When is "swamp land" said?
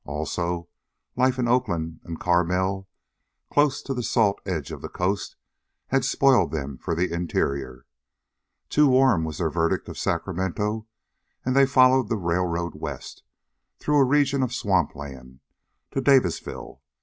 14.55-15.39